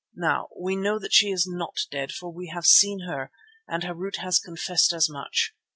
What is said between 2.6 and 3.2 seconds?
seen